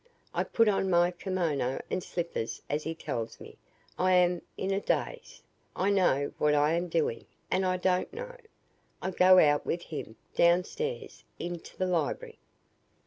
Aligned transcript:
I 0.33 0.43
put 0.45 0.67
on 0.67 0.89
my 0.89 1.11
kimono 1.11 1.79
and 1.91 2.01
slippers, 2.01 2.59
as 2.71 2.83
he 2.85 2.95
tells 2.95 3.39
me. 3.39 3.59
I 3.99 4.13
am 4.13 4.41
in 4.57 4.71
a 4.71 4.81
daze. 4.81 5.43
I 5.75 5.91
know 5.91 6.33
what 6.39 6.55
I 6.55 6.73
am 6.73 6.87
doing 6.87 7.27
and 7.51 7.67
I 7.67 7.77
don't 7.77 8.11
know. 8.11 8.35
I 8.99 9.11
go 9.11 9.37
out 9.37 9.63
with 9.63 9.83
him, 9.83 10.15
downstairs, 10.33 11.23
into 11.37 11.77
the 11.77 11.85
library." 11.85 12.39